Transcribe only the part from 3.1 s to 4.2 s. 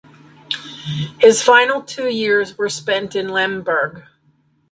in Lemberg.